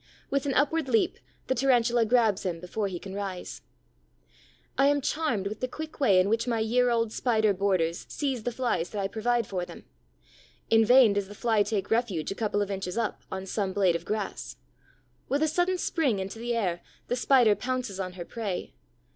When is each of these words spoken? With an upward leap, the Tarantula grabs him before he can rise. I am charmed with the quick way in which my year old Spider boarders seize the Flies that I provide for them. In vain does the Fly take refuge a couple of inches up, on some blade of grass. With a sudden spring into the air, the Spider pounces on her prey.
With 0.31 0.47
an 0.47 0.55
upward 0.55 0.87
leap, 0.89 1.19
the 1.45 1.53
Tarantula 1.53 2.05
grabs 2.05 2.41
him 2.41 2.59
before 2.59 2.87
he 2.87 2.97
can 2.97 3.13
rise. 3.13 3.61
I 4.75 4.87
am 4.87 4.99
charmed 4.99 5.45
with 5.45 5.59
the 5.59 5.67
quick 5.67 5.99
way 5.99 6.19
in 6.19 6.27
which 6.27 6.47
my 6.47 6.57
year 6.57 6.89
old 6.89 7.13
Spider 7.13 7.53
boarders 7.53 8.07
seize 8.09 8.41
the 8.41 8.51
Flies 8.51 8.89
that 8.89 8.99
I 8.99 9.07
provide 9.07 9.45
for 9.45 9.63
them. 9.63 9.85
In 10.71 10.83
vain 10.83 11.13
does 11.13 11.27
the 11.27 11.35
Fly 11.35 11.61
take 11.61 11.91
refuge 11.91 12.31
a 12.31 12.35
couple 12.35 12.63
of 12.63 12.71
inches 12.71 12.97
up, 12.97 13.21
on 13.31 13.45
some 13.45 13.73
blade 13.73 13.95
of 13.95 14.03
grass. 14.03 14.55
With 15.29 15.43
a 15.43 15.47
sudden 15.47 15.77
spring 15.77 16.17
into 16.17 16.39
the 16.39 16.55
air, 16.55 16.81
the 17.07 17.15
Spider 17.15 17.53
pounces 17.53 17.99
on 17.99 18.13
her 18.13 18.25
prey. 18.25 18.73